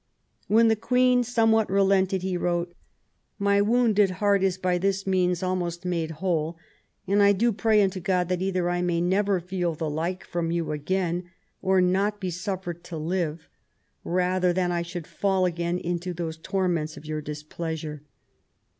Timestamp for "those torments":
16.15-16.97